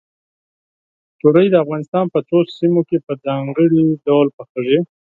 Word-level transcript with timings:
تورۍ 1.19 1.47
د 1.51 1.55
افغانستان 1.63 2.05
په 2.13 2.19
څو 2.29 2.37
سیمو 2.57 2.81
کې 2.89 2.97
په 3.05 3.13
ځانګړي 3.25 3.79
ډول 4.05 4.27
پخېږي. 4.37 4.79